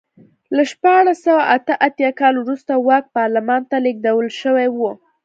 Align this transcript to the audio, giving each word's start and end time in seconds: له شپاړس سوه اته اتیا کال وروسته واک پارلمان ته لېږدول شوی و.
له 0.55 0.63
شپاړس 0.71 1.17
سوه 1.25 1.43
اته 1.55 1.73
اتیا 1.87 2.09
کال 2.19 2.33
وروسته 2.39 2.71
واک 2.87 3.05
پارلمان 3.17 3.61
ته 3.69 3.77
لېږدول 3.85 4.27
شوی 4.41 4.67
و. 4.71 4.79